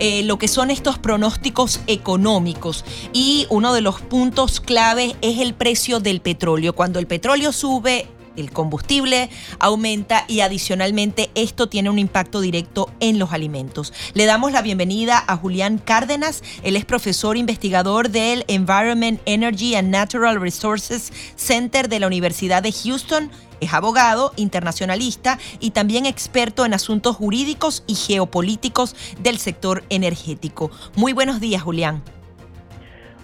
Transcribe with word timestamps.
eh, 0.00 0.22
lo 0.24 0.38
que 0.38 0.48
son 0.48 0.70
estos 0.70 0.98
pronósticos 0.98 1.80
económicos. 1.86 2.84
Y 3.12 3.46
uno 3.50 3.72
de 3.72 3.82
los 3.82 4.00
puntos 4.00 4.60
clave 4.60 5.14
es 5.20 5.38
el 5.38 5.54
precio 5.54 6.00
del 6.00 6.20
petróleo. 6.20 6.74
Cuando 6.74 6.98
el 6.98 7.06
petróleo 7.06 7.52
sube, 7.52 8.08
el 8.36 8.50
combustible 8.50 9.28
aumenta 9.58 10.24
y 10.26 10.40
adicionalmente 10.40 11.30
esto 11.34 11.68
tiene 11.68 11.90
un 11.90 11.98
impacto 11.98 12.40
directo 12.40 12.90
en 13.00 13.18
los 13.18 13.32
alimentos. 13.32 13.92
Le 14.14 14.24
damos 14.24 14.52
la 14.52 14.62
bienvenida 14.62 15.22
a 15.26 15.36
Julián 15.36 15.78
Cárdenas, 15.78 16.42
él 16.62 16.76
es 16.76 16.84
profesor 16.84 17.36
investigador 17.36 18.08
del 18.08 18.44
Environment, 18.48 19.20
Energy 19.26 19.74
and 19.74 19.90
Natural 19.90 20.40
Resources 20.40 21.12
Center 21.36 21.88
de 21.88 22.00
la 22.00 22.06
Universidad 22.06 22.62
de 22.62 22.72
Houston 22.72 23.30
es 23.60 23.72
abogado, 23.72 24.32
internacionalista 24.36 25.38
y 25.58 25.70
también 25.70 26.06
experto 26.06 26.64
en 26.64 26.74
asuntos 26.74 27.16
jurídicos 27.16 27.84
y 27.86 27.94
geopolíticos 27.94 28.96
del 29.20 29.38
sector 29.38 29.84
energético. 29.90 30.70
Muy 30.96 31.12
buenos 31.12 31.40
días, 31.40 31.62
Julián. 31.62 32.02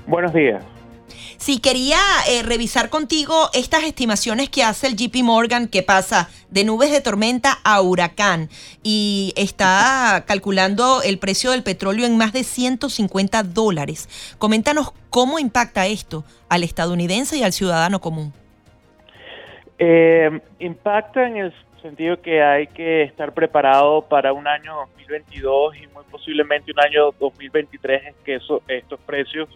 Buenos 0.07 0.33
días. 0.33 0.63
Sí, 1.39 1.59
quería 1.59 1.99
eh, 2.29 2.43
revisar 2.43 2.89
contigo 2.89 3.51
estas 3.53 3.85
estimaciones 3.85 4.49
que 4.49 4.65
hace 4.65 4.87
el 4.87 4.97
JP 4.97 5.23
Morgan 5.23 5.69
que 5.69 5.83
pasa 5.83 6.31
de 6.51 6.65
nubes 6.65 6.91
de 6.91 7.01
tormenta 7.01 7.59
a 7.63 7.81
huracán 7.83 8.49
y 8.83 9.35
está 9.37 10.25
calculando 10.27 11.03
el 11.03 11.19
precio 11.19 11.51
del 11.51 11.63
petróleo 11.63 12.07
en 12.07 12.17
más 12.17 12.33
de 12.33 12.43
150 12.43 13.43
dólares. 13.43 14.09
Coméntanos 14.39 14.93
cómo 15.11 15.39
impacta 15.39 15.87
esto 15.87 16.25
al 16.49 16.63
estadounidense 16.63 17.37
y 17.37 17.43
al 17.43 17.53
ciudadano 17.53 18.01
común. 18.01 18.33
Eh, 19.79 20.41
impacta 20.59 21.27
en 21.27 21.37
el 21.37 21.53
sentido 21.83 22.21
que 22.21 22.43
hay 22.43 22.67
que 22.69 23.03
estar 23.03 23.33
preparado 23.33 24.03
para 24.03 24.33
un 24.33 24.47
año 24.47 24.75
2022 24.97 25.77
y 25.77 25.87
muy 25.89 26.05
posiblemente 26.11 26.73
un 26.73 26.81
año 26.81 27.13
2023 27.21 28.07
en 28.07 28.15
que 28.25 28.37
eso, 28.37 28.63
estos 28.69 28.99
precios 29.01 29.49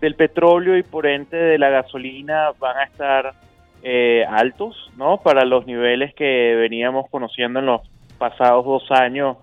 del 0.00 0.14
petróleo 0.14 0.76
y 0.76 0.82
por 0.82 1.06
ende 1.06 1.36
de 1.36 1.58
la 1.58 1.70
gasolina 1.70 2.52
van 2.58 2.78
a 2.78 2.84
estar 2.84 3.34
eh, 3.82 4.24
altos, 4.28 4.90
¿no? 4.96 5.18
Para 5.18 5.44
los 5.44 5.66
niveles 5.66 6.14
que 6.14 6.54
veníamos 6.56 7.08
conociendo 7.10 7.60
en 7.60 7.66
los 7.66 7.82
pasados 8.16 8.64
dos 8.64 8.90
años 8.90 9.36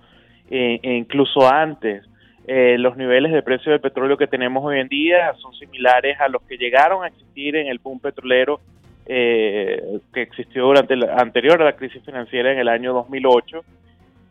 e, 0.49 0.79
e 0.81 0.93
incluso 0.93 1.47
antes. 1.47 2.03
Eh, 2.47 2.77
los 2.77 2.95
niveles 2.95 3.31
de 3.31 3.41
precio 3.41 3.71
del 3.71 3.81
petróleo 3.81 4.17
que 4.17 4.27
tenemos 4.27 4.63
hoy 4.63 4.79
en 4.79 4.87
día 4.87 5.33
son 5.35 5.53
similares 5.53 6.19
a 6.19 6.27
los 6.27 6.43
que 6.43 6.57
llegaron 6.57 7.03
a 7.03 7.07
existir 7.07 7.55
en 7.55 7.67
el 7.67 7.79
boom 7.79 7.99
petrolero 7.99 8.59
eh, 9.07 9.99
que 10.13 10.21
existió 10.21 10.63
durante 10.63 10.95
la, 10.95 11.15
anterior 11.15 11.61
a 11.61 11.65
la 11.65 11.75
crisis 11.75 12.03
financiera 12.03 12.51
en 12.51 12.59
el 12.59 12.67
año 12.67 12.93
2008 12.93 13.63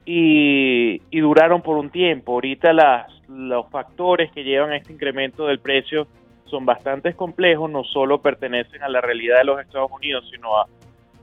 y, 0.07 1.01
duraron 1.21 1.63
por 1.63 1.77
un 1.77 1.91
tiempo. 1.91 2.33
Ahorita 2.33 2.73
las, 2.73 3.11
los 3.29 3.69
factores 3.71 4.31
que 4.33 4.45
llevan 4.45 4.71
a 4.71 4.77
este 4.77 4.93
incremento 4.93 5.47
del 5.47 5.59
precio 5.59 6.07
son 6.47 6.67
bastante 6.67 7.15
complejos, 7.15 7.71
no 7.71 7.85
solo 7.85 8.21
pertenecen 8.21 8.83
a 8.83 8.89
la 8.89 9.01
realidad 9.01 9.39
de 9.39 9.45
los 9.45 9.61
Estados 9.61 9.91
Unidos, 9.91 10.29
sino 10.31 10.51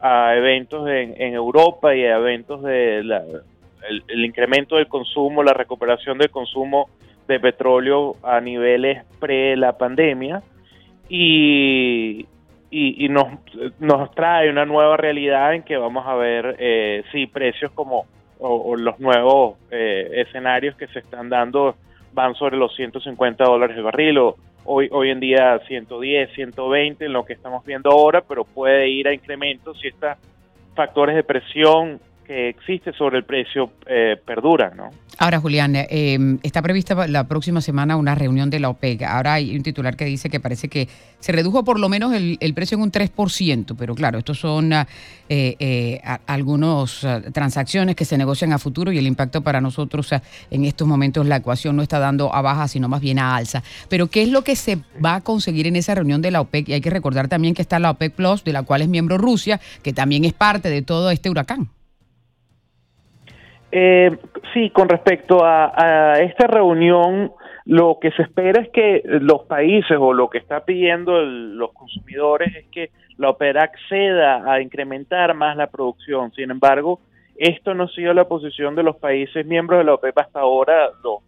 a, 0.02 0.36
eventos 0.36 0.90
en, 0.90 1.34
Europa 1.34 1.96
y 1.96 2.04
a 2.04 2.18
eventos 2.18 2.64
de 2.64 3.00
el, 3.00 4.26
incremento 4.26 4.78
del 4.78 4.88
consumo, 4.88 5.44
la 5.44 5.54
recuperación 5.54 6.18
del 6.18 6.32
consumo 6.32 6.90
de 7.28 7.40
petróleo 7.40 8.16
a 8.23 8.42
niveles 8.42 9.06
pre 9.20 9.56
la 9.56 9.78
pandemia 9.78 10.42
y, 11.08 12.26
y, 12.73 13.09
nos, 13.09 13.27
nos 13.80 14.11
trae 14.11 14.49
una 14.49 14.65
nueva 14.65 14.95
realidad 14.95 15.54
en 15.54 15.64
que 15.64 15.76
vamos 15.76 16.08
a 16.08 16.15
ver 16.15 16.55
eh, 16.58 17.04
sí 17.11 17.27
precios 17.27 17.70
como 17.73 18.05
o, 18.39 18.76
los 18.76 18.99
nuevos 18.99 19.58
eh, 19.70 20.23
escenarios 20.26 20.76
que 20.76 20.87
se 20.87 20.99
están 20.99 21.30
dando 21.30 21.76
van 22.14 22.33
sobre 22.36 22.58
los 22.58 22.73
150 22.76 23.43
dólares 23.43 23.77
el 23.77 23.83
barril 23.83 24.17
o 24.17 24.36
hoy 24.64 24.87
hoy 24.92 25.10
en 25.10 25.20
día 25.20 25.60
110 25.67 26.31
120 26.33 27.05
en 27.05 27.14
lo 27.14 27.26
que 27.26 27.33
estamos 27.33 27.64
viendo 27.65 27.92
ahora 27.92 28.21
pero 28.21 28.45
puede 28.45 28.87
ir 28.89 29.08
a 29.08 29.14
incrementos 29.14 29.80
si 29.80 29.89
estos 29.89 30.17
factores 30.73 31.15
de 31.15 31.23
presión 31.23 31.99
que 32.31 32.47
existe 32.47 32.93
sobre 32.93 33.17
el 33.17 33.25
precio 33.25 33.71
eh, 33.86 34.15
perdura, 34.25 34.71
¿no? 34.73 34.89
Ahora, 35.17 35.42
Julián, 35.42 35.75
eh, 35.75 36.37
está 36.43 36.61
prevista 36.61 37.05
la 37.05 37.27
próxima 37.27 37.59
semana 37.59 37.97
una 37.97 38.15
reunión 38.15 38.49
de 38.49 38.61
la 38.61 38.69
OPEC. 38.69 39.03
Ahora 39.03 39.33
hay 39.33 39.53
un 39.53 39.64
titular 39.64 39.97
que 39.97 40.05
dice 40.05 40.30
que 40.30 40.39
parece 40.39 40.69
que 40.69 40.87
se 41.19 41.33
redujo 41.33 41.65
por 41.65 41.77
lo 41.77 41.89
menos 41.89 42.14
el, 42.14 42.53
precio 42.55 42.77
en 42.77 42.83
un 42.83 42.92
3%, 42.92 43.75
pero 43.77 43.95
claro, 43.95 44.17
estos 44.17 44.39
son 44.39 44.71
eh, 44.71 44.86
eh 45.27 46.02
algunas 46.25 47.05
transacciones 47.33 47.97
que 47.97 48.05
se 48.05 48.17
negocian 48.17 48.53
a 48.53 48.58
futuro 48.59 48.93
y 48.93 48.98
el 48.98 49.08
impacto 49.08 49.42
para 49.42 49.59
nosotros 49.59 50.09
en 50.49 50.63
estos 50.63 50.87
momentos 50.87 51.25
la 51.25 51.36
ecuación 51.36 51.75
no 51.75 51.83
está 51.83 51.99
dando 51.99 52.33
a 52.33 52.42
baja, 52.42 52.69
sino 52.69 52.87
más 52.87 53.02
bien 53.02 53.19
a 53.19 53.36
alza. 53.36 53.61
Pero 53.89 54.08
¿qué 54.08 54.23
es 54.23 54.30
lo 54.30 54.43
que 54.43 54.55
se 54.55 54.77
va 55.05 55.15
a 55.15 55.21
conseguir 55.21 55.67
en 55.67 55.75
esa 55.75 55.93
reunión 55.93 56.21
de 56.21 56.31
la 56.31 56.39
OPEC? 56.39 56.69
Y 56.69 56.73
hay 56.73 56.81
que 56.81 56.89
recordar 56.89 57.27
también 57.27 57.53
que 57.53 57.61
está 57.61 57.77
la 57.77 57.92
OPEC 57.92 58.13
Plus, 58.13 58.43
de 58.45 58.53
la 58.53 58.63
cual 58.63 58.81
es 58.81 58.87
miembro 58.87 59.17
Rusia, 59.17 59.59
que 59.83 59.92
también 59.92 60.23
es 60.23 60.33
parte 60.33 60.69
de 60.69 60.81
todo 60.81 61.11
este 61.11 61.30
huracán. 61.30 61.69
Eh, 63.71 64.17
sí, 64.54 64.70
con 64.70 64.89
respecto 64.89 65.45
a, 65.45 66.20
esta 66.20 66.48
reunión, 66.48 67.32
lo 67.65 67.99
que 68.02 68.11
se 68.11 68.23
espera 68.23 68.61
es 68.61 68.70
que 68.70 69.02
los 69.05 69.43
países 69.43 69.98
o 69.98 70.14
lo 70.14 70.30
que 70.30 70.39
está 70.39 70.65
pidiendo 70.65 71.21
los 71.21 71.71
consumidores 71.73 72.54
es 72.55 72.65
que 72.67 72.89
la 73.17 73.30
opera 73.30 73.64
acceda 73.64 74.52
a 74.52 74.61
incrementar 74.61 75.33
más 75.36 75.55
la 75.55 75.67
producción. 75.67 76.31
Sin 76.33 76.52
embargo, 76.52 76.99
esto 77.37 77.73
no 77.73 77.83
ha 77.86 77.89
sido 77.89 78.14
la 78.14 78.27
posición 78.27 78.76
de 78.76 78.83
los 78.83 78.98
países 78.98 79.45
miembros 79.45 79.80
de 79.80 79.86
la 79.86 79.93
OPEP 79.93 80.17
hasta 80.17 80.42
ahora. 80.42 80.89
Los, 81.04 81.20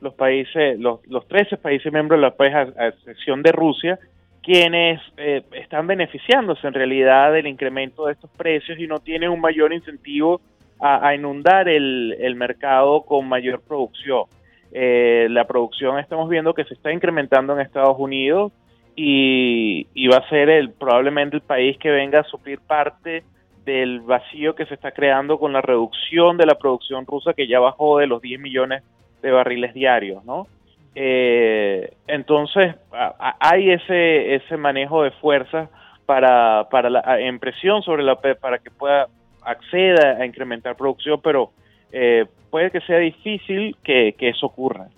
los 0.00 0.14
países, 0.14 0.78
los, 0.78 1.06
los 1.06 1.26
13 1.28 1.56
países 1.58 1.92
miembros 1.92 2.18
de 2.18 2.22
la 2.22 2.28
OPEP, 2.28 2.78
a, 2.78 2.88
excepción 2.88 3.42
de 3.42 3.52
Rusia, 3.52 3.98
quienes 4.42 5.00
eh, 5.18 5.42
están 5.52 5.86
beneficiándose 5.86 6.66
en 6.66 6.74
realidad 6.74 7.32
del 7.32 7.46
incremento 7.46 8.06
de 8.06 8.12
estos 8.12 8.30
precios 8.30 8.78
y 8.78 8.86
no 8.86 8.98
tienen 8.98 9.30
un 9.30 9.40
mayor 9.40 9.72
incentivo 9.72 10.40
a, 10.80 11.14
inundar 11.14 11.68
el, 11.68 12.34
mercado 12.36 13.02
con 13.02 13.28
mayor 13.28 13.60
producción. 13.60 14.24
Eh, 14.72 15.26
la 15.30 15.46
producción 15.46 15.98
estamos 15.98 16.28
viendo 16.28 16.54
que 16.54 16.64
se 16.64 16.74
está 16.74 16.92
incrementando 16.92 17.54
en 17.54 17.60
Estados 17.60 17.96
Unidos 17.98 18.52
y, 18.94 20.08
va 20.08 20.18
a 20.18 20.28
ser 20.28 20.48
el, 20.50 20.70
probablemente 20.70 21.36
el 21.36 21.42
país 21.42 21.78
que 21.78 21.90
venga 21.90 22.20
a 22.20 22.24
suplir 22.24 22.60
parte 22.60 23.24
del 23.64 24.00
vacío 24.00 24.54
que 24.54 24.66
se 24.66 24.74
está 24.74 24.92
creando 24.92 25.38
con 25.38 25.52
la 25.52 25.60
reducción 25.60 26.36
de 26.36 26.46
la 26.46 26.54
producción 26.54 27.04
rusa 27.06 27.34
que 27.34 27.48
ya 27.48 27.58
bajó 27.58 27.98
de 27.98 28.06
los 28.06 28.22
10 28.22 28.40
millones 28.40 28.82
de 29.22 29.30
barriles 29.32 29.74
diarios, 29.74 30.24
¿no? 30.24 30.46
Eh, 30.94 31.92
entonces 32.06 32.74
hay 32.90 33.70
ese 33.70 34.36
ese 34.36 34.56
manejo 34.56 35.02
de 35.02 35.10
fuerza 35.10 35.68
para 36.06 36.64
la 36.88 37.20
en 37.20 37.38
presión 37.38 37.82
sobre 37.82 38.02
la 38.02 38.16
para 38.16 38.58
que 38.58 38.70
pueda 38.70 39.08
acceda 39.46 40.18
a 40.20 40.26
incrementar 40.26 40.76
producción, 40.76 41.20
pero 41.22 41.50
eh, 41.92 42.26
puede 42.50 42.70
que 42.70 42.80
sea 42.80 42.98
difícil 42.98 43.76
que, 43.82 44.14
eso 44.18 44.46
ocurra. 44.46 44.88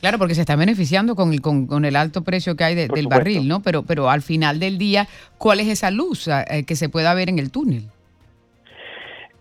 Claro, 0.00 0.18
porque 0.18 0.34
se 0.34 0.40
está 0.40 0.56
beneficiando 0.56 1.14
con 1.14 1.32
el, 1.32 1.42
con, 1.42 1.84
el 1.84 1.94
alto 1.94 2.22
precio 2.24 2.56
que 2.56 2.64
hay 2.64 2.74
del 2.74 3.06
barril, 3.06 3.46
¿no? 3.46 3.60
Pero, 3.62 3.82
pero 3.82 4.08
al 4.08 4.22
final 4.22 4.58
del 4.58 4.78
día, 4.78 5.06
¿cuál 5.36 5.60
es 5.60 5.68
esa 5.68 5.90
luz 5.90 6.26
eh, 6.28 6.64
que 6.66 6.74
se 6.74 6.88
pueda 6.88 7.12
ver 7.14 7.28
en 7.28 7.38
el 7.38 7.50
túnel? 7.50 7.82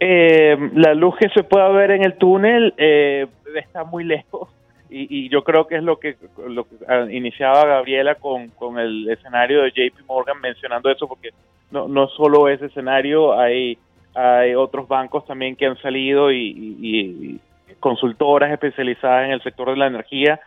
Eh, 0.01 0.57
la 0.75 0.94
luz 0.94 1.15
que 1.17 1.29
se 1.29 1.44
pueda 1.44 1.69
ver 1.69 1.91
en 1.91 2.03
el 2.03 2.17
túnel 2.17 2.73
está 2.77 3.83
muy 3.83 4.03
lejos 4.03 4.50
y, 4.89 5.29
yo 5.29 5.44
creo 5.44 5.67
que 5.67 5.75
es 5.77 5.83
lo 5.83 6.00
que, 6.00 6.17
lo 6.47 6.63
que 6.63 6.75
ah, 6.88 7.05
iniciaba 7.12 7.65
Gabriela 7.65 8.15
con, 8.15 8.50
con 8.50 8.79
el 8.79 9.09
escenario 9.09 9.62
de 9.62 9.71
JP 9.71 10.07
Morgan 10.07 10.41
mencionando 10.41 10.89
eso, 10.89 11.07
porque 11.07 11.29
no, 11.71 11.88
no 11.88 12.07
solo 12.07 12.50
ese 12.50 12.65
escenario, 12.65 13.39
hay 13.39 13.77
hay 14.19 14.54
otros 14.54 14.88
bancos 14.88 15.25
también 15.25 15.56
que 15.56 15.66
han 15.66 15.77
salido 15.77 16.31
y, 16.31 17.39
consultoras 17.80 18.51
especializadas 18.51 19.25
en 19.25 19.31
el 19.31 19.42
sector 19.42 19.69
de 19.69 19.77
la 19.77 19.88
energía 19.88 20.42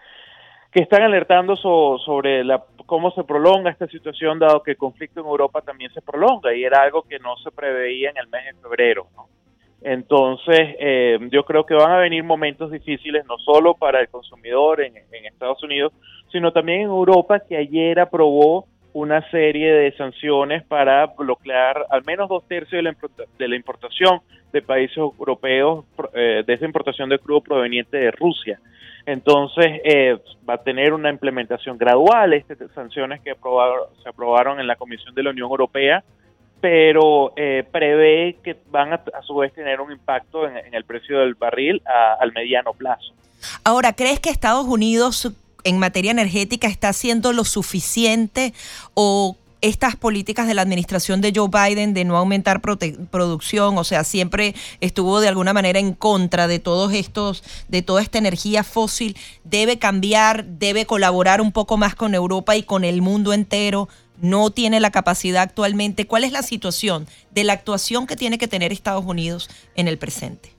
que 0.71 0.83
están 0.83 1.03
alertando 1.03 1.57
sobre 1.57 2.45
la, 2.45 2.63
cómo 2.85 3.11
se 3.13 3.25
prolonga 3.25 3.71
esta 3.71 3.87
situación, 3.87 4.39
dado 4.39 4.63
que 4.63 4.73
el 4.73 4.77
conflicto 4.77 5.21
en 5.21 5.27
Europa 5.27 5.63
también 5.63 5.91
se 5.95 6.03
prolonga 6.03 6.55
y 6.55 6.65
era 6.65 6.83
algo 6.83 7.03
que 7.03 7.19
no 7.19 7.37
se 7.39 7.51
preveía 7.51 8.11
en 8.11 8.19
el 8.19 8.27
mes 8.29 8.45
de 8.45 8.61
febrero. 8.61 9.07
Entonces, 9.81 10.77
eh, 10.79 11.19
yo 11.31 11.45
creo 11.45 11.65
que 11.65 11.75
van 11.75 11.93
a 11.93 11.99
venir 11.99 12.23
momentos 12.23 12.71
difíciles, 12.71 13.25
no 13.27 13.39
solo 13.39 13.75
para 13.75 14.01
el 14.01 14.09
consumidor 14.09 14.83
en 14.83 14.97
Estados 15.25 15.63
Unidos, 15.63 15.93
sino 16.31 16.53
también 16.53 16.81
en 16.81 16.89
Europa, 16.89 17.41
que 17.41 17.57
ayer 17.57 17.99
aprobó 17.99 18.67
una 18.93 19.29
serie 19.31 19.73
de 19.73 19.93
sanciones 19.97 20.65
para 20.65 21.06
bloquear 21.06 21.87
al 21.91 22.05
menos 22.05 22.29
dos 22.29 22.47
tercios 22.47 22.85
de 23.39 23.49
la, 23.49 23.56
importación 23.56 24.21
de 24.53 24.62
países 24.62 24.97
europeos 24.97 25.85
eh, 26.12 26.43
de 26.47 26.55
esa 26.55 26.67
importación 26.67 27.09
de 27.09 27.19
crudo 27.19 27.41
proveniente 27.41 27.97
de 27.97 28.11
Rusia. 28.11 28.61
Entonces, 29.06 29.81
eh, 29.85 30.19
va 30.49 30.55
a 30.55 30.62
tener 30.62 30.93
una 30.93 31.11
implementación 31.11 31.77
gradual, 31.77 32.35
estas 32.35 32.59
sanciones 32.75 33.21
que 33.21 33.35
se 34.03 34.09
aprobaron 34.09 34.61
en 34.61 34.67
la 34.67 34.77
Comisión 34.77 35.15
de 35.15 35.23
la 35.23 35.31
Unión 35.31 35.50
Europea, 35.50 36.05
pero 36.61 37.33
eh, 37.35 37.65
prevé 37.73 38.37
que 38.44 38.56
van 38.71 38.93
a, 38.93 39.03
su 39.27 39.35
vez 39.35 39.53
tener 39.53 39.81
un 39.81 39.91
impacto 39.91 40.47
en, 40.47 40.73
el 40.73 40.85
precio 40.85 41.19
del 41.19 41.35
barril 41.35 41.83
al 42.21 42.33
mediano 42.33 42.73
plazo. 42.73 43.12
Ahora, 43.65 43.93
¿crees 43.93 44.21
que 44.21 44.31
Estados 44.31 44.67
Unidos 44.67 45.33
en 45.64 45.79
materia 45.79 46.11
energética 46.11 46.69
está 46.69 46.88
haciendo 46.91 47.32
lo 47.32 47.44
suficiente 47.44 48.53
o 48.94 49.37
estas 49.62 49.94
políticas 49.94 50.49
de 50.49 50.55
la 50.55 50.62
administración 50.62 51.20
de 51.20 51.32
Joe 51.35 51.49
Biden 51.49 51.94
de 51.94 52.05
no 52.05 52.17
aumentar 52.17 52.61
producción, 52.61 53.79
o 53.79 53.85
sea, 53.85 54.03
siempre 54.05 54.55
estuvo 54.81 55.20
de 55.20 55.29
alguna 55.29 55.53
manera 55.53 55.79
en 55.79 55.94
contra 55.94 56.49
de 56.49 56.59
todos 56.59 56.93
estos, 56.93 57.44
de 57.69 57.81
toda 57.81 58.03
esta 58.03 58.19
energía 58.19 58.64
fósil, 58.64 59.17
debe 59.44 59.79
cambiar, 59.79 60.44
debe 60.44 60.85
colaborar 60.85 61.41
un 61.41 61.53
poco 61.53 61.76
más 61.76 61.94
con 61.94 62.15
Europa 62.15 62.56
y 62.56 62.65
con 62.65 62.85
el 62.85 63.03
mundo 63.03 63.32
entero, 63.32 63.88
no 64.20 64.50
tiene 64.50 64.81
la 64.81 64.91
capacidad 64.91 65.43
actualmente. 65.43 66.06
¿Cuál 66.06 66.25
es 66.25 66.32
la 66.32 66.43
situación 66.43 67.06
de 67.31 67.44
la 67.44 67.53
actuación 67.53 68.06
que 68.06 68.17
tiene 68.17 68.38
que 68.38 68.49
tener 68.49 68.73
Estados 68.73 69.05
Unidos 69.05 69.49
en 69.76 69.87
el 69.87 69.97
presente? 69.97 70.50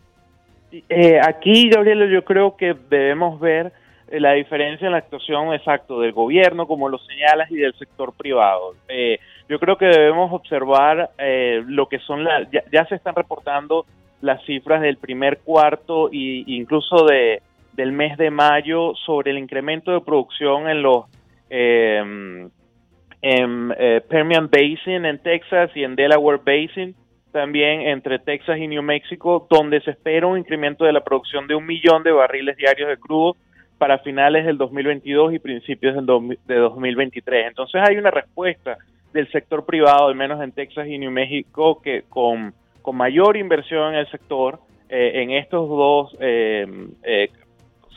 Eh, 0.90 1.20
aquí, 1.22 1.70
Gabriel, 1.70 2.10
yo 2.12 2.24
creo 2.26 2.56
que 2.56 2.76
debemos 2.90 3.40
ver 3.40 3.74
la 4.12 4.34
diferencia 4.34 4.86
en 4.86 4.92
la 4.92 5.00
actuación 5.00 5.54
exacto 5.54 6.00
del 6.00 6.12
gobierno, 6.12 6.68
como 6.68 6.90
lo 6.90 6.98
señalas, 7.00 7.50
y 7.52 7.56
del 7.56 7.74
sector 7.76 8.14
privado. 8.14 8.76
Eh, 8.88 9.20
yo 9.50 9.60
creo 9.60 9.78
que 9.78 9.86
debemos 9.86 10.32
observar 10.32 11.12
eh, 11.18 11.64
lo 11.68 11.88
que 11.88 12.00
son 12.00 12.24
las, 12.24 12.48
ya, 12.52 12.86
se 12.86 12.96
están 12.96 13.16
reportando 13.16 13.86
las 14.22 14.44
cifras 14.46 14.82
del 14.82 14.98
primer 14.98 15.40
cuarto 15.40 16.10
e 16.12 16.44
incluso 16.48 17.06
de, 17.06 17.42
del 17.74 17.92
mes 17.92 18.18
de 18.18 18.30
mayo 18.30 18.94
sobre 19.06 19.32
el 19.32 19.38
incremento 19.38 19.92
de 19.92 20.02
producción 20.02 20.70
en 20.70 20.82
los 20.82 21.06
en 21.50 22.52
Permian 24.10 24.50
Basin 24.50 25.06
en 25.06 25.20
Texas 25.20 25.70
y 25.76 25.84
en 25.84 25.96
Delaware 25.96 26.42
Basin, 26.44 26.96
también 27.32 27.82
entre 27.82 28.20
Texas 28.20 28.58
y 28.58 28.68
New 28.68 28.82
Mexico, 28.82 29.46
donde 29.50 29.82
se 29.82 29.92
espera 29.92 30.26
un 30.26 30.38
incremento 30.38 30.86
de 30.86 30.94
la 30.94 31.04
producción 31.04 31.48
de 31.48 31.56
un 31.56 31.66
millón 31.66 32.04
de 32.04 32.12
barriles 32.12 32.56
diarios 32.58 32.88
de 32.88 32.98
crudo 32.98 33.36
para 33.78 34.00
finales 34.00 34.46
del 34.46 34.58
2022 34.58 35.34
y 35.34 35.40
principios 35.40 35.96
del 35.96 36.38
de 36.46 36.56
2023. 36.56 37.48
Entonces 37.48 37.82
hay 37.86 37.98
una 37.98 38.12
respuesta 38.12 38.78
del 39.14 39.32
sector 39.32 39.66
privado, 39.66 40.08
al 40.08 40.16
menos 40.16 40.42
en 40.42 40.52
Texas 40.52 40.88
y 40.88 40.98
New 40.98 41.12
México, 41.12 41.82
que 41.82 42.04
con, 42.10 42.54
con 42.82 42.96
mayor 42.96 43.38
inversión 43.38 43.94
en 43.94 44.00
el 44.00 44.10
sector, 44.10 44.60
eh, 44.90 45.22
en 45.22 45.32
estos 45.32 45.70
dos 45.70 46.18
eh, 46.20 46.66
eh, 47.04 47.30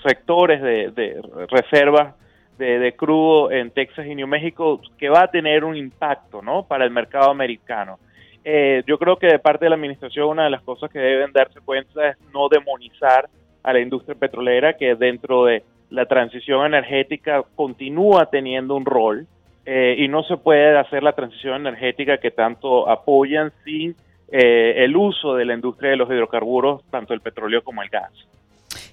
sectores 0.06 0.62
de, 0.62 1.20
reservas 1.48 2.14
de, 2.58 2.94
crudo 2.96 3.50
en 3.50 3.70
Texas 3.70 4.06
y 4.06 4.14
New 4.14 4.26
México, 4.26 4.80
que 4.98 5.08
va 5.08 5.22
a 5.22 5.30
tener 5.30 5.64
un 5.64 5.76
impacto 5.76 6.42
¿no? 6.42 6.66
para 6.66 6.84
el 6.84 6.90
mercado 6.90 7.30
americano. 7.30 7.98
yo 8.44 8.98
creo 8.98 9.16
que 9.16 9.26
de 9.26 9.38
parte 9.38 9.64
de 9.64 9.70
la 9.70 9.76
administración 9.76 10.28
una 10.28 10.44
de 10.44 10.50
las 10.50 10.62
cosas 10.62 10.90
que 10.90 10.98
deben 10.98 11.32
darse 11.32 11.60
cuenta 11.60 12.10
es 12.10 12.16
no 12.32 12.48
demonizar 12.48 13.28
a 13.66 13.72
la 13.72 13.80
industria 13.80 14.14
petrolera, 14.14 14.76
que 14.76 14.94
dentro 14.94 15.44
de 15.44 15.64
la 15.90 16.06
transición 16.06 16.66
energética 16.66 17.42
continúa 17.56 18.26
teniendo 18.26 18.76
un 18.76 18.86
rol 18.86 19.26
eh, 19.66 19.96
y 19.98 20.06
no 20.06 20.22
se 20.22 20.36
puede 20.36 20.78
hacer 20.78 21.02
la 21.02 21.12
transición 21.12 21.66
energética 21.66 22.18
que 22.18 22.30
tanto 22.30 22.88
apoyan 22.88 23.52
sin 23.64 23.96
eh, 24.30 24.84
el 24.84 24.96
uso 24.96 25.34
de 25.34 25.44
la 25.44 25.54
industria 25.54 25.90
de 25.90 25.96
los 25.96 26.08
hidrocarburos, 26.08 26.82
tanto 26.90 27.12
el 27.12 27.20
petróleo 27.20 27.62
como 27.64 27.82
el 27.82 27.88
gas. 27.88 28.12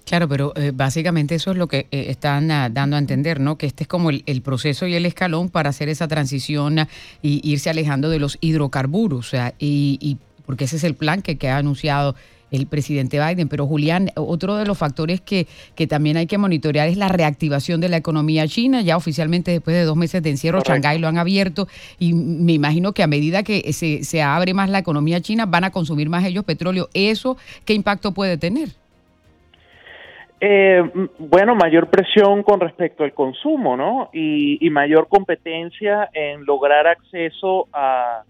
Claro, 0.05 0.27
pero 0.27 0.53
eh, 0.55 0.71
básicamente 0.73 1.35
eso 1.35 1.51
es 1.51 1.57
lo 1.57 1.67
que 1.67 1.87
están 1.91 2.49
ah, 2.49 2.69
dando 2.69 2.95
a 2.95 2.99
entender, 2.99 3.39
¿no? 3.39 3.57
Que 3.59 3.67
este 3.67 3.83
es 3.83 3.87
como 3.87 4.09
el, 4.09 4.41
proceso 4.43 4.87
y 4.87 4.95
el 4.95 5.05
escalón 5.05 5.49
para 5.49 5.69
hacer 5.69 5.87
esa 5.87 6.07
transición 6.07 6.79
y 7.21 7.41
irse 7.47 7.69
alejando 7.69 8.09
de 8.09 8.19
los 8.19 8.39
hidrocarburos, 8.41 9.19
o 9.19 9.29
sea, 9.29 9.53
y, 9.59 9.99
y 10.01 10.17
porque 10.47 10.65
ese 10.65 10.77
es 10.77 10.83
el 10.83 10.95
plan 10.95 11.21
que, 11.21 11.37
que 11.37 11.49
ha 11.49 11.57
anunciado 11.57 12.15
el 12.53 12.67
presidente 12.67 13.19
Biden. 13.19 13.49
Pero 13.49 13.67
Julián, 13.67 14.09
otro 14.15 14.55
de 14.55 14.65
los 14.65 14.77
factores 14.77 15.19
que, 15.19 15.47
que 15.75 15.87
también 15.87 16.15
hay 16.15 16.27
que 16.27 16.37
monitorear 16.37 16.87
es 16.87 16.95
la 16.95 17.09
reactivación 17.09 17.81
de 17.81 17.89
la 17.89 17.97
economía 17.97 18.47
china. 18.47 18.81
Ya 18.81 18.95
oficialmente 18.95 19.51
después 19.51 19.75
de 19.75 19.83
dos 19.83 19.97
meses 19.97 20.23
de 20.23 20.29
encierro, 20.29 20.61
Shanghái 20.61 20.99
lo 20.99 21.07
han 21.07 21.17
abierto 21.17 21.67
y 21.99 22.13
me 22.13 22.53
imagino 22.53 22.93
que 22.93 23.03
a 23.03 23.07
medida 23.07 23.43
que 23.43 23.73
se, 23.73 24.03
se 24.03 24.21
abre 24.21 24.53
más 24.53 24.69
la 24.69 24.79
economía 24.79 25.19
china, 25.19 25.45
van 25.45 25.65
a 25.65 25.71
consumir 25.71 26.09
más 26.09 26.23
ellos 26.25 26.45
petróleo. 26.45 26.87
¿Eso 26.93 27.37
qué 27.65 27.73
impacto 27.73 28.13
puede 28.13 28.37
tener? 28.37 28.69
Eh, 30.45 30.83
bueno, 31.19 31.55
mayor 31.55 31.89
presión 31.89 32.43
con 32.43 32.59
respecto 32.59 33.05
al 33.05 33.13
consumo, 33.13 33.77
¿no? 33.77 34.09
y, 34.11 34.69
mayor 34.71 35.07
competencia 35.07 36.09
en 36.13 36.43
lograr 36.45 36.85
acceso 36.85 37.69
a, 37.71 38.23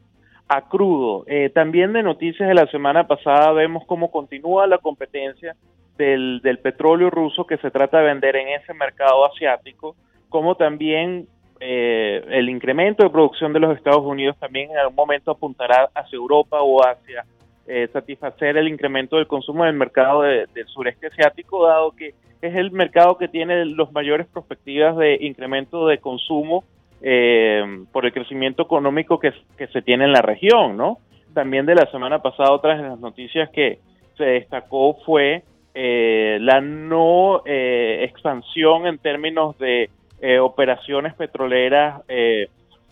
a 0.48 0.62
crudo. 0.68 1.24
Eh, 1.28 1.50
también 1.54 1.94
de 1.94 2.04
noticias 2.04 2.48
de 2.48 2.56
la 2.56 2.68
semana 2.68 3.07
pasada 3.07 3.51
vemos 3.54 3.84
cómo 3.86 4.12
continúa 4.12 4.68
la 4.68 4.78
competencia 4.78 5.56
del, 5.98 6.42
del, 6.44 6.60
petróleo 6.60 7.10
ruso 7.10 7.45
que 7.45 7.57
se 7.57 7.72
trata 7.72 8.00
de 8.00 8.06
vender 8.06 8.36
en 8.36 8.50
ese 8.50 8.74
mercado 8.74 9.25
asiático, 9.25 9.95
como 10.30 10.56
también 10.56 11.28
eh, 11.60 12.22
el 12.30 12.50
incremento 12.50 13.04
de 13.04 13.10
producción 13.10 13.54
de 13.54 13.60
los 13.62 13.78
Estados 13.78 14.04
Unidos 14.04 14.36
también 14.38 14.72
en 14.72 14.78
algún 14.78 14.95
momento 14.95 15.31
apuntará 15.31 15.90
hacia 15.95 16.18
Europa 16.18 16.62
o 16.62 16.81
hacia 16.86 17.25
eh, 17.68 17.88
satisfacer 17.94 18.57
el 18.57 18.68
incremento 18.68 19.16
del 19.16 19.28
consumo 19.28 19.63
del 19.63 19.74
mercado 19.74 20.24
del 20.24 20.68
sureste 20.68 21.07
asiático, 21.07 21.66
dado 21.66 21.92
que 21.92 22.16
es 22.42 22.56
el 22.56 22.72
mercado 22.72 23.18
que 23.18 23.30
tiene 23.30 23.63
las 23.66 23.89
mayores 23.94 24.28
perspectivas 24.28 24.98
de 24.98 25.18
incremento 25.22 25.88
de 25.88 26.00
consumo 26.00 26.66
eh, 27.05 27.83
por 27.91 28.05
el 28.05 28.13
crecimiento 28.13 28.63
económico 28.63 29.19
que, 29.19 29.33
se 29.57 29.81
tiene 29.81 30.05
en 30.05 30.13
la 30.13 30.21
región, 30.21 30.77
¿no? 30.77 31.00
También 31.33 31.65
de 31.65 31.75
la 31.75 31.85
semana 31.91 32.19
pasada, 32.21 32.53
otras 32.53 32.81
de 32.81 32.88
las 32.88 33.00
noticias 33.00 33.50
que 33.50 33.79
se 34.17 34.23
destacó 34.23 34.95
fue 35.05 35.44
eh, 35.75 36.38
la 36.39 36.61
no 36.61 37.41
eh, 37.45 38.05
expansión 38.07 38.88
en 38.88 39.00
términos 39.00 39.57
de 39.57 39.89
eh, 40.21 40.39
operaciones 40.39 41.13
petroleras 41.15 42.01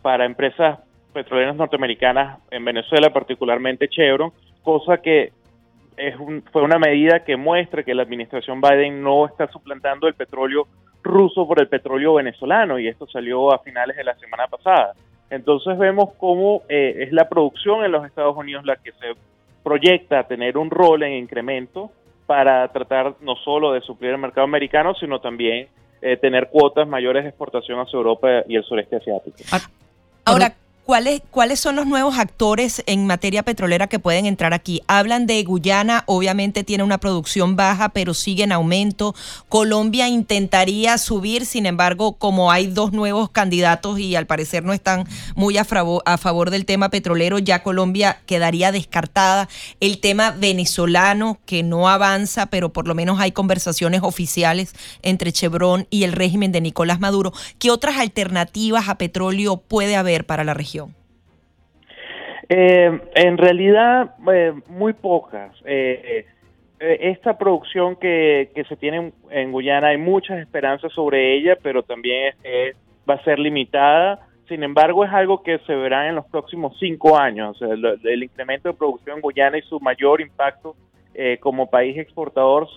para 0.01 0.25
empresas 0.25 0.79
petroleras 1.13 1.55
norteamericanas 1.55 2.39
en 2.51 2.65
Venezuela, 2.65 3.13
particularmente 3.13 3.87
Chevron, 3.87 4.31
cosa 4.63 4.97
que 4.97 5.31
es 5.95 6.15
fue 6.51 6.63
una 6.63 6.80
medida 6.80 7.23
que 7.23 7.37
muestra 7.37 7.83
que 7.83 7.94
la 7.94 8.03
administración 8.03 8.59
Biden 8.59 9.03
no 9.03 9.25
está 9.25 9.47
suplantando 9.47 10.07
el 10.07 10.15
petróleo 10.15 10.68
ruso 11.03 11.47
por 11.47 11.59
el 11.59 11.67
petróleo 11.67 12.15
venezolano 12.15 12.79
y 12.79 12.87
esto 12.87 13.07
salió 13.07 13.53
a 13.53 13.59
finales 13.59 13.97
de 13.97 14.03
la 14.03 14.15
semana 14.15 14.47
pasada. 14.47 14.93
Entonces 15.29 15.77
vemos 15.77 16.13
cómo 16.17 16.63
eh, 16.69 17.03
es 17.03 17.11
la 17.11 17.29
producción 17.29 17.85
en 17.85 17.91
los 17.91 18.05
Estados 18.05 18.35
Unidos 18.35 18.65
la 18.65 18.75
que 18.75 18.91
se 18.93 19.15
proyecta 19.63 20.23
tener 20.23 20.57
un 20.57 20.69
rol 20.69 21.03
en 21.03 21.13
incremento 21.13 21.91
para 22.25 22.67
tratar 22.69 23.15
no 23.21 23.35
solo 23.35 23.73
de 23.73 23.81
suplir 23.81 24.11
el 24.11 24.17
mercado 24.17 24.45
americano, 24.45 24.93
sino 24.95 25.19
también 25.19 25.67
eh, 26.01 26.17
tener 26.17 26.49
cuotas 26.49 26.87
mayores 26.87 27.23
de 27.23 27.29
exportación 27.29 27.79
hacia 27.79 27.97
Europa 27.97 28.43
y 28.47 28.55
el 28.55 28.63
sureste 28.63 28.97
asiático. 28.97 29.37
Ahora, 30.25 30.53
¿Cuáles, 30.83 31.21
¿Cuáles 31.30 31.59
son 31.59 31.76
los 31.76 31.85
nuevos 31.85 32.18
actores 32.18 32.83
en 32.88 33.06
materia 33.06 33.44
petrolera 33.44 33.85
que 33.85 34.00
pueden 34.00 34.26
entrar 34.26 34.52
aquí? 34.52 34.81
Hablan 34.88 35.28
de 35.28 35.42
Guyana, 35.44 36.04
obviamente 36.07 36.64
tiene 36.64 36.83
una 36.83 36.97
producción 36.97 37.56
baja, 37.56 37.90
pero 37.90 38.16
sigue 38.16 38.44
en 38.44 38.52
aumento. 38.52 39.14
Colombia 39.47 40.09
intentaría 40.09 40.97
subir, 40.97 41.45
sin 41.45 41.68
embargo, 41.68 42.14
como 42.14 42.52
hay 42.52 42.66
dos 42.66 42.94
nuevos 42.94 43.30
candidatos 43.30 44.00
y 44.00 44.16
al 44.16 44.26
parecer 44.26 44.66
no 44.66 44.73
están 44.73 45.07
muy 45.35 45.57
a 45.57 45.66
favor, 45.66 46.02
a 46.06 46.18
favor 46.18 46.50
del 46.50 46.66
tema 46.66 46.90
petrolero, 46.90 47.38
ya 47.38 47.61
Colombia 47.61 48.19
quedaría 48.26 48.71
descartada. 48.71 49.47
El 49.80 50.00
tema 50.00 50.31
venezolano, 50.31 51.38
que 51.45 51.61
no 51.61 51.90
avanza, 51.90 52.47
pero 52.47 52.73
por 52.73 52.88
lo 52.88 52.95
menos 52.95 53.19
hay 53.19 53.31
conversaciones 53.31 54.02
oficiales 54.04 54.73
entre 55.04 55.31
Chevron 55.31 55.85
y 55.92 56.04
el 56.04 56.11
régimen 56.11 56.52
de 56.52 56.59
Nicolás 56.59 57.00
Maduro. 57.00 57.33
¿Qué 57.59 57.69
otras 57.69 57.97
alternativas 57.97 58.90
a 58.90 58.97
petróleo 58.97 59.57
puede 59.57 59.95
haber 59.95 60.26
para 60.26 60.44
la 60.44 60.56
región? 60.56 60.81
Eh, 62.53 62.99
en 63.15 63.37
realidad, 63.37 64.15
eh, 64.33 64.53
muy 64.67 64.91
pocas. 64.91 65.55
Eh, 65.63 66.25
esta 66.79 67.37
producción 67.37 67.95
que, 67.95 68.51
se 68.67 68.75
tiene 68.75 69.13
en, 69.29 69.51
Guyana, 69.53 69.87
hay 69.87 69.97
muchas 69.97 70.37
esperanzas 70.39 70.91
sobre 70.91 71.33
ella, 71.33 71.57
pero 71.63 71.81
también 71.81 72.33
va 73.09 73.13
a 73.13 73.23
ser 73.23 73.39
limitada. 73.39 74.27
Sin 74.49 74.63
embargo, 74.63 75.05
es 75.05 75.13
algo 75.13 75.43
que 75.43 75.59
se 75.59 75.73
verá 75.73 76.09
en 76.09 76.15
los 76.15 76.25
próximos 76.25 76.75
cinco 76.77 77.17
años. 77.17 77.57
el, 77.61 78.23
incremento 78.23 78.67
de 78.67 78.77
producción 78.77 79.17
en 79.17 79.21
Guyana 79.21 79.57
y 79.57 79.61
su 79.61 79.79
mayor 79.79 80.19
impacto 80.19 80.75
como 81.39 81.69
país 81.69 81.97
exportador 81.97 82.67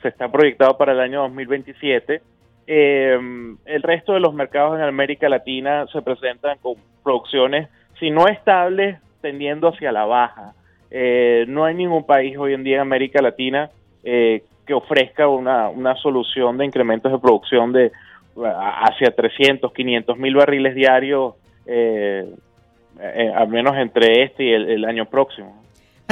se 0.00 0.08
está 0.08 0.28
proyectado 0.32 0.76
para 0.76 0.92
el 0.92 1.00
año 1.00 1.22
2027 1.22 2.22
em, 2.68 3.58
el 3.64 3.82
resto 3.82 4.14
de 4.14 4.20
los 4.20 4.32
mercados 4.32 4.78
en 4.78 4.84
América 4.84 5.28
Latina 5.28 5.86
se 5.92 6.00
presentan 6.02 6.58
con 6.58 6.76
producciones, 7.02 7.68
si 7.98 8.10
no 8.10 8.26
estables, 8.28 8.98
tendiendo 9.20 9.68
hacia 9.68 9.92
la 9.92 10.04
baja. 10.04 10.54
Eh, 10.90 11.44
no 11.48 11.64
hay 11.64 11.74
ningún 11.74 12.04
país 12.04 12.36
hoy 12.36 12.54
en 12.54 12.64
día 12.64 12.76
en 12.76 12.82
América 12.82 13.22
Latina 13.22 13.70
eh, 14.04 14.42
que 14.66 14.74
ofrezca 14.74 15.28
una, 15.28 15.68
una 15.68 15.96
solución 15.96 16.58
de 16.58 16.66
incrementos 16.66 17.10
de 17.10 17.18
producción 17.18 17.72
de 17.72 17.92
hacia 18.34 19.14
300, 19.14 19.72
500 19.72 20.18
mil 20.18 20.34
barriles 20.34 20.74
diarios, 20.74 21.34
eh, 21.66 22.26
al 23.34 23.48
menos 23.48 23.76
entre 23.76 24.22
este 24.22 24.44
y 24.44 24.52
el 24.52 24.84
año 24.84 25.06
próximo 25.06 25.61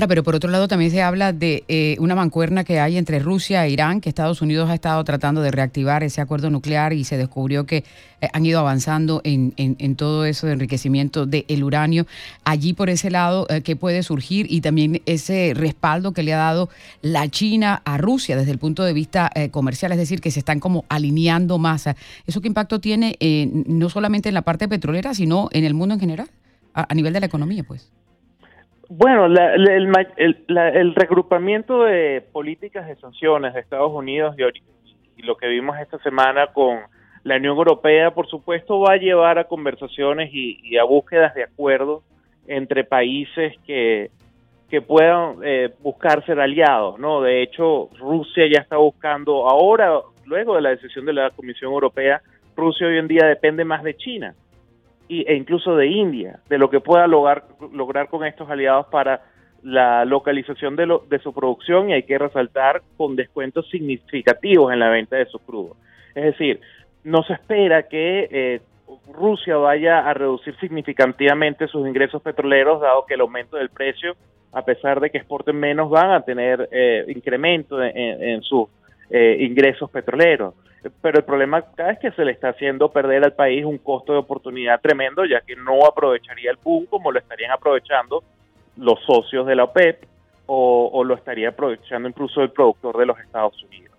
pero 0.08 0.22
por 0.22 0.34
otro 0.34 0.50
lado 0.50 0.68
también 0.68 0.90
se 0.90 1.02
habla 1.02 1.32
de 1.32 1.64
eh, 1.68 1.96
una 1.98 2.14
mancuerna 2.14 2.64
que 2.64 2.80
hay 2.80 2.96
entre 2.96 3.18
Rusia 3.18 3.66
e 3.66 3.70
Irán, 3.70 4.00
que 4.00 4.08
Estados 4.08 4.42
Unidos 4.42 4.70
ha 4.70 4.74
estado 4.74 5.02
tratando 5.04 5.42
de 5.42 5.50
reactivar 5.50 6.02
ese 6.04 6.20
acuerdo 6.20 6.50
nuclear 6.50 6.92
y 6.92 7.04
se 7.04 7.16
descubrió 7.16 7.66
que 7.66 7.84
eh, 8.20 8.28
han 8.32 8.46
ido 8.46 8.60
avanzando 8.60 9.20
en, 9.24 9.52
todo 9.96 10.24
eso 10.24 10.46
de 10.46 10.54
enriquecimiento 10.54 11.26
del 11.26 11.64
uranio. 11.64 12.06
Allí 12.44 12.72
por 12.72 12.90
ese 12.90 13.10
lado, 13.10 13.46
eh, 13.48 13.62
¿qué 13.62 13.76
puede 13.76 14.02
surgir? 14.02 14.46
Y 14.50 14.60
también 14.60 15.02
ese 15.06 15.52
respaldo 15.54 16.12
que 16.12 16.22
le 16.22 16.34
ha 16.34 16.38
dado 16.38 16.68
la 17.02 17.28
China 17.28 17.82
a 17.84 17.98
Rusia 17.98 18.36
desde 18.36 18.52
el 18.52 18.58
punto 18.58 18.84
de 18.84 18.92
vista 18.92 19.30
comercial, 19.50 19.92
es 19.92 19.98
decir, 19.98 20.20
que 20.20 20.30
se 20.30 20.38
están 20.38 20.60
como 20.60 20.84
alineando 20.88 21.58
más. 21.58 21.86
¿Eso 22.26 22.40
qué 22.40 22.48
impacto 22.48 22.80
tiene 22.80 23.16
no 23.44 23.88
solamente 23.88 24.28
en 24.28 24.34
la 24.34 24.42
parte 24.42 24.68
petrolera, 24.68 25.14
sino 25.14 25.48
en 25.52 25.64
el 25.64 25.74
mundo 25.74 25.94
en 25.94 26.00
general, 26.00 26.28
a 26.74 26.94
nivel 26.94 27.12
de 27.12 27.20
la 27.20 27.26
economía, 27.26 27.64
pues? 27.64 27.90
Bueno, 28.92 29.26
el, 29.26 30.94
regrupamiento 30.96 31.84
de 31.84 32.24
políticas 32.32 32.88
de 32.88 32.96
sanciones 32.96 33.54
de 33.54 33.60
Estados 33.60 33.92
Unidos 33.92 34.34
y, 35.16 35.22
lo 35.22 35.36
que 35.36 35.46
vimos 35.46 35.78
esta 35.78 35.98
semana 35.98 36.48
con 36.48 36.80
la 37.22 37.36
Unión 37.36 37.56
Europea, 37.56 38.10
por 38.10 38.26
supuesto, 38.26 38.80
va 38.80 38.94
a 38.94 38.96
llevar 38.96 39.38
a 39.38 39.44
conversaciones 39.44 40.30
y, 40.32 40.76
a 40.76 40.82
búsquedas 40.82 41.36
de 41.36 41.44
acuerdos 41.44 42.02
entre 42.48 42.82
países 42.82 43.54
que, 43.64 44.10
que 44.68 44.82
puedan 44.82 45.36
eh, 45.44 45.72
buscar 45.78 46.26
ser 46.26 46.40
aliados, 46.40 46.98
¿no? 46.98 47.20
De 47.20 47.44
hecho, 47.44 47.90
Rusia 47.96 48.48
ya 48.52 48.60
está 48.60 48.76
buscando 48.76 49.48
ahora, 49.48 50.00
luego 50.24 50.56
de 50.56 50.62
la 50.62 50.70
decisión 50.70 51.06
de 51.06 51.12
la 51.12 51.30
Comisión 51.30 51.70
Europea, 51.70 52.22
Rusia 52.56 52.88
hoy 52.88 52.98
en 52.98 53.06
día 53.06 53.24
depende 53.24 53.64
más 53.64 53.84
de 53.84 53.96
China 53.96 54.34
e 55.10 55.34
incluso 55.34 55.76
de 55.76 55.88
India, 55.88 56.40
de 56.48 56.58
lo 56.58 56.70
que 56.70 56.80
pueda 56.80 57.06
lograr, 57.06 57.44
lograr 57.72 58.08
con 58.08 58.24
estos 58.24 58.48
aliados 58.48 58.86
para 58.86 59.22
la 59.62 60.04
localización 60.04 60.76
de, 60.76 60.86
lo, 60.86 61.04
de 61.08 61.18
su 61.18 61.32
producción 61.32 61.90
y 61.90 61.94
hay 61.94 62.04
que 62.04 62.18
resaltar 62.18 62.82
con 62.96 63.16
descuentos 63.16 63.68
significativos 63.70 64.72
en 64.72 64.78
la 64.78 64.88
venta 64.88 65.16
de 65.16 65.26
su 65.26 65.38
crudo. 65.40 65.76
Es 66.14 66.24
decir, 66.24 66.60
no 67.04 67.22
se 67.24 67.34
espera 67.34 67.88
que 67.88 68.28
eh, 68.30 68.60
Rusia 69.12 69.56
vaya 69.56 70.08
a 70.08 70.14
reducir 70.14 70.56
significativamente 70.58 71.66
sus 71.68 71.86
ingresos 71.86 72.22
petroleros, 72.22 72.80
dado 72.80 73.04
que 73.06 73.14
el 73.14 73.20
aumento 73.20 73.56
del 73.56 73.70
precio, 73.70 74.16
a 74.52 74.64
pesar 74.64 75.00
de 75.00 75.10
que 75.10 75.18
exporten 75.18 75.56
menos, 75.56 75.90
van 75.90 76.10
a 76.10 76.22
tener 76.22 76.68
eh, 76.72 77.04
incremento 77.08 77.82
en, 77.82 78.42
sus 78.42 78.68
eh, 79.10 79.36
ingresos 79.40 79.90
petroleros 79.90 80.54
pero 81.02 81.18
el 81.18 81.24
problema 81.24 81.58
es 81.58 81.98
que 81.98 82.10
se 82.12 82.24
le 82.24 82.32
está 82.32 82.50
haciendo 82.50 82.90
perder 82.90 83.24
al 83.24 83.34
país 83.34 83.64
un 83.64 83.78
costo 83.78 84.12
de 84.12 84.18
oportunidad 84.18 84.80
tremendo, 84.80 85.24
ya 85.24 85.40
que 85.42 85.54
no 85.54 85.84
aprovecharía 85.84 86.50
el 86.50 86.58
boom 86.62 86.86
como 86.86 87.12
lo 87.12 87.18
estarían 87.18 87.50
aprovechando 87.50 88.22
los 88.76 88.98
socios 89.04 89.46
de 89.46 89.56
la 89.56 89.64
OPEP 89.64 90.04
o 90.46 91.04
lo 91.04 91.14
estaría 91.14 91.50
aprovechando 91.50 92.08
incluso 92.08 92.42
el 92.42 92.50
productor 92.50 92.96
de 92.96 93.06
los 93.06 93.18
Estados 93.20 93.62
Unidos. 93.62 93.89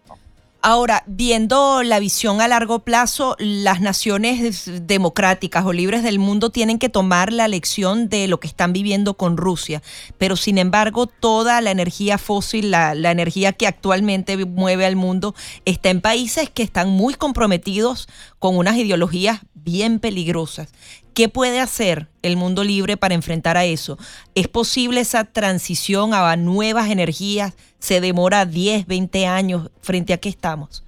Ahora, 0.64 1.04
viendo 1.08 1.82
la 1.82 1.98
visión 1.98 2.40
a 2.40 2.48
largo 2.48 2.80
plazo, 2.80 3.36
las 3.40 3.82
naciones 3.82 4.70
democráticas 4.86 5.66
o 5.66 5.74
libres 5.74 6.04
del 6.04 6.20
mundo 6.20 6.52
tienen 6.52 6.78
que 6.78 6.88
tomar 6.88 7.34
la 7.34 7.48
lección 7.48 8.10
de 8.10 8.28
lo 8.28 8.40
que 8.40 8.48
están 8.48 8.72
viviendo 8.72 9.16
con 9.16 9.38
Rusia, 9.38 9.82
pero 10.20 10.36
sin 10.36 10.60
embargo 10.60 11.08
toda 11.08 11.62
la 11.62 11.72
energía 11.72 12.20
fósil, 12.20 12.70
la, 12.70 12.92
energía 12.94 13.54
que 13.54 13.66
actualmente 13.66 14.46
mueve 14.46 14.86
al 14.86 14.96
mundo, 14.96 15.34
está 15.66 15.90
en 15.90 16.00
países 16.00 16.52
que 16.52 16.62
están 16.62 16.90
muy 16.90 17.16
comprometidos 17.16 18.08
con 18.38 18.56
unas 18.56 18.78
ideologías 18.78 19.40
bien 19.56 20.00
peligrosas. 20.00 20.70
¿Qué 21.14 21.28
puede 21.28 21.60
hacer 21.60 22.08
el 22.24 22.38
mundo 22.38 22.64
libre 22.64 22.96
para 22.96 23.14
enfrentar 23.14 23.58
a 23.58 23.66
eso? 23.66 23.98
¿Es 24.34 24.48
posible 24.48 25.02
esa 25.02 25.26
transición 25.26 26.14
a 26.14 26.36
nuevas 26.38 26.90
energías? 26.90 27.56
¿Se 27.80 28.00
demora 28.00 28.46
10, 28.46 28.88
20 28.88 29.28
años? 29.28 29.70
¿Frente 29.82 30.14
a 30.14 30.18
qué 30.18 30.30
estamos? 30.30 30.86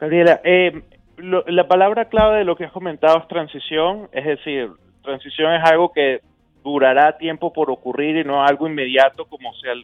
Gabriela, 0.00 0.40
eh, 0.44 0.82
la 1.18 1.68
palabra 1.68 2.06
clave 2.06 2.38
de 2.38 2.44
lo 2.44 2.56
que 2.56 2.64
has 2.64 2.72
comentado 2.72 3.18
es 3.18 3.28
transición, 3.28 4.08
es 4.12 4.24
decir, 4.24 4.70
transición 5.02 5.54
es 5.54 5.64
algo 5.64 5.92
que 5.92 6.20
durará 6.64 7.16
tiempo 7.16 7.52
por 7.52 7.70
ocurrir 7.70 8.16
y 8.16 8.24
no 8.24 8.44
algo 8.44 8.66
inmediato 8.66 9.24
como 9.26 9.54
se 9.54 9.70
ha 9.70 9.74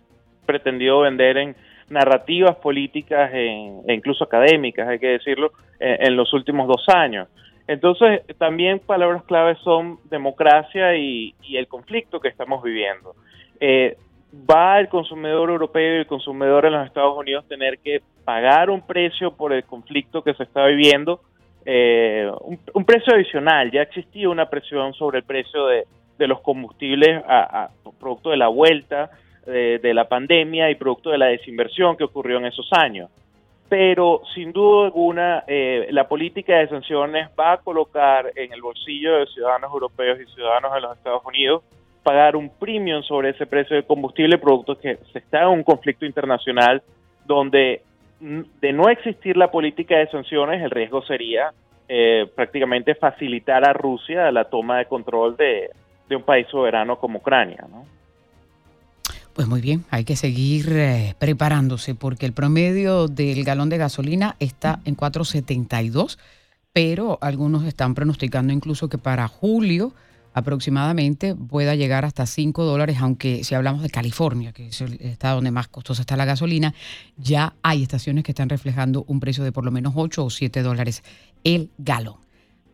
pretendido 0.45 1.01
vender 1.01 1.37
en 1.37 1.57
narrativas 1.89 2.57
políticas 2.57 3.31
e 3.33 3.83
incluso 3.89 4.25
académicas, 4.25 4.89
hay 4.89 4.99
que 4.99 5.09
decirlo, 5.09 5.53
en 5.79 6.17
los 6.17 6.33
últimos 6.33 6.67
dos 6.67 6.85
años. 6.89 7.29
Entonces, 7.67 8.23
también 8.39 8.81
palabras 8.81 9.23
claves 9.25 9.59
son 9.59 9.99
democracia 10.11 10.97
y, 10.97 11.35
el 11.53 11.69
conflicto 11.69 12.21
que 12.21 12.29
estamos 12.29 12.63
viviendo. 12.63 13.15
Eh, 13.61 13.97
va 14.51 14.81
el 14.81 14.89
consumidor 14.89 15.51
europeo 15.51 15.97
y 15.97 16.01
el 16.01 16.07
consumidor 16.07 16.67
en 16.67 16.73
los 16.73 16.87
Estados 16.87 17.17
Unidos 17.17 17.47
tener 17.47 17.79
que 17.79 18.01
pagar 18.25 18.71
un 18.71 18.81
precio 18.87 19.33
por 19.33 19.53
el 19.53 19.65
conflicto 19.65 20.23
que 20.23 20.35
se 20.35 20.45
está 20.45 20.67
viviendo, 20.67 21.21
eh, 21.65 22.31
un, 22.73 22.85
precio 22.85 23.15
adicional. 23.15 23.71
Ya 23.71 23.83
existía 23.83 24.29
una 24.29 24.49
presión 24.49 24.95
sobre 24.95 25.19
el 25.19 25.25
precio 25.25 25.67
de, 25.67 25.85
los 26.19 26.41
combustibles 26.41 27.21
a, 27.27 27.69
producto 27.99 28.31
de 28.31 28.37
la 28.37 28.47
vuelta 28.47 29.11
de, 29.45 29.81
de 29.81 29.93
la 29.93 30.09
pandemia 30.09 30.71
y 30.71 30.77
producto 30.77 31.11
de 31.11 31.19
la 31.19 31.27
desinversión 31.27 31.97
que 31.97 32.05
ocurrió 32.05 32.39
en 32.39 32.47
esos 32.47 32.69
años 32.73 33.11
pero 33.73 34.21
sin 34.35 34.53
duda 34.53 34.85
alguna 34.85 35.45
eh, 35.47 35.87
la 35.93 36.07
política 36.07 36.59
de 36.59 36.69
sanciones 36.69 37.31
va 37.41 37.53
a 37.53 37.57
colocar 37.57 38.31
en 38.37 38.53
el 38.53 38.61
bolsillo 38.61 39.17
de 39.17 39.27
ciudadanos 39.29 39.73
europeos 39.73 40.21
y 40.21 40.31
ciudadanos 40.35 40.75
de 40.75 40.81
los 40.83 40.99
Estados 40.99 41.23
Unidos 41.25 41.63
pagar 42.03 42.37
un 42.37 42.51
premium 42.51 43.03
sobre 43.03 43.31
ese 43.31 43.47
precio 43.47 43.75
de 43.75 43.85
combustible, 43.85 44.37
producto 44.37 44.79
que 44.79 44.99
se 45.11 45.21
está 45.21 45.45
en 45.45 45.49
un 45.49 45.63
conflicto 45.63 46.05
internacional 46.05 46.83
donde 47.25 47.81
de 48.21 48.73
no 48.75 48.91
existir 48.91 49.39
la 49.39 49.51
política 49.51 49.97
de 49.97 50.11
sanciones, 50.11 50.63
el 50.63 50.71
riesgo 50.71 51.01
sería 51.07 51.55
eh, 51.89 52.31
prácticamente 52.37 52.95
facilitar 52.95 53.67
a 53.67 53.73
Rusia 53.73 54.31
la 54.33 54.51
toma 54.51 54.81
de 54.81 54.85
control 54.85 55.35
de 55.39 55.71
un 56.15 56.25
país 56.25 56.47
soberano 56.49 56.99
como 56.99 57.21
Ucrania. 57.21 57.65
¿no? 57.71 57.87
Pues 59.33 59.49
muy 59.49 59.63
bien, 59.63 59.87
hay 59.89 60.05
que 60.05 60.15
seguir 60.15 60.69
eh, 60.73 61.15
preparándose 61.19 61.95
porque 61.95 62.27
el 62.27 62.35
promedio 62.35 63.09
del 63.09 63.45
galón 63.45 63.71
de 63.71 63.79
gasolina 63.79 64.37
está 64.41 64.81
en 64.85 64.95
4.72, 64.95 66.19
pero 66.75 67.19
algunos 67.23 67.65
están 67.65 67.95
pronosticando 67.95 68.53
incluso 68.53 68.91
que 68.91 68.99
para 68.99 69.29
julio 69.29 69.95
aproximadamente 70.35 71.35
pueda 71.35 71.75
llegar 71.75 72.05
hasta 72.05 72.27
5 72.27 72.65
dólares, 72.65 72.99
aunque 73.01 73.43
si 73.43 73.55
hablamos 73.55 73.83
de 73.83 73.89
California, 73.89 74.53
que 74.53 74.69
es 74.69 74.81
el 74.83 75.01
estado 75.01 75.37
donde 75.37 75.51
más 75.51 75.69
costosa 75.69 76.03
está 76.03 76.17
la 76.17 76.27
gasolina, 76.27 76.75
ya 77.17 77.55
hay 77.63 77.83
estaciones 77.83 78.25
que 78.25 78.33
están 78.33 78.51
reflejando 78.51 79.05
un 79.09 79.19
precio 79.19 79.45
de 79.45 79.53
por 79.53 79.65
lo 79.65 79.71
menos 79.71 79.95
8 79.97 80.27
o 80.27 80.31
7 80.31 80.63
dólares 80.63 81.03
el 81.43 81.71
galón. 81.79 82.17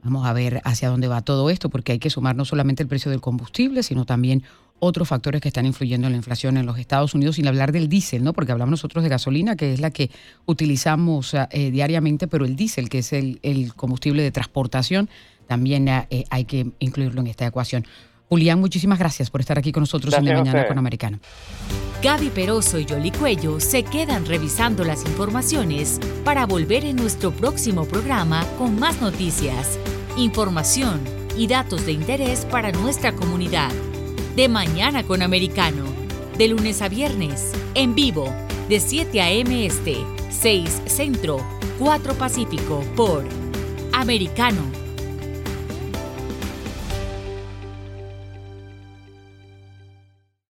Vamos 0.03 0.27
a 0.27 0.33
ver 0.33 0.61
hacia 0.65 0.89
dónde 0.89 1.09
va 1.09 1.23
todo 1.23 1.51
esto, 1.51 1.71
porque 1.71 1.93
hay 1.93 1.99
que 1.99 2.11
sumar 2.11 2.37
no 2.37 2.45
solamente 2.45 2.83
el 2.83 2.89
precio 2.89 3.11
del 3.11 3.21
combustible, 3.21 3.83
sino 3.83 4.05
también 4.05 4.45
otros 4.81 5.09
factores 5.09 5.41
que 5.41 5.49
están 5.49 5.67
influyendo 5.67 6.07
en 6.07 6.13
la 6.13 6.17
inflación 6.17 6.57
en 6.57 6.67
los 6.67 6.79
Estados 6.79 7.15
Unidos, 7.15 7.37
sin 7.37 7.47
hablar 7.47 7.73
del 7.73 7.89
diésel, 7.89 8.23
¿no? 8.23 8.33
Porque 8.33 8.53
hablamos 8.53 8.73
nosotros 8.73 9.03
de 9.03 9.11
gasolina, 9.11 9.57
que 9.57 9.73
es 9.73 9.81
la 9.81 9.91
que 9.91 10.11
utilizamos 10.47 11.35
eh, 11.35 11.71
diariamente, 11.71 12.29
pero 12.29 12.45
el 12.45 12.57
diésel, 12.57 12.89
que 12.89 12.99
es 12.99 13.13
el, 13.13 13.39
combustible 13.77 14.23
de 14.23 14.31
transportación, 14.31 15.09
también 15.47 15.89
eh, 15.89 16.25
hay 16.31 16.45
que 16.45 16.71
incluirlo 16.79 17.21
en 17.21 17.29
esta 17.29 17.47
ecuación. 17.47 17.87
Julián, 18.29 18.61
muchísimas 18.61 18.99
gracias 18.99 19.31
por 19.31 19.41
estar 19.41 19.59
aquí 19.59 19.73
con 19.73 19.83
nosotros 19.83 20.13
en 20.15 20.25
la 20.27 20.35
mañana 20.35 20.67
con 20.67 20.79
Americano. 20.79 21.19
Gaby 22.03 22.29
Peroso 22.29 22.79
y 22.79 22.85
Yoli 22.85 23.11
Cuello 23.11 23.59
se 23.59 23.83
quedan 23.83 24.27
revisando 24.27 24.85
las 24.85 25.05
informaciones 25.05 25.99
para 26.25 26.47
volver 26.47 26.85
en 26.85 26.97
nuestro 26.97 27.33
próximo 27.33 27.87
programa 27.87 28.47
con 28.59 28.79
más 28.79 29.01
noticias, 29.01 29.79
información 30.17 31.01
y 31.37 31.47
datos 31.47 31.87
de 31.87 31.93
interés 31.93 32.45
para 32.45 32.71
nuestra 32.71 33.13
comunidad 33.13 33.71
de 34.37 34.49
Mañana 34.49 35.03
con 35.03 35.23
Americano, 35.23 35.85
de 36.37 36.49
lunes 36.49 36.83
a 36.83 36.89
viernes, 36.89 37.53
en 37.75 37.95
vivo, 37.95 38.33
de 38.69 38.81
7 38.81 39.21
a.m. 39.21 39.67
Este, 39.67 39.97
6 40.31 40.83
Centro, 40.87 41.39
4 41.79 42.15
Pacífico, 42.15 42.85
por 42.97 43.25
Americano 43.93 44.88